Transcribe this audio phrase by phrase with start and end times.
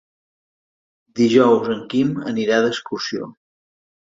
[1.19, 3.29] Dijous en Quim anirà d'excursió.